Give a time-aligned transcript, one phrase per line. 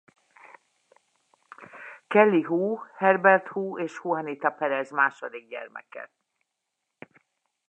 [2.09, 6.11] Kelly Hu Herbert Hu és Juanita Perez második gyermeke.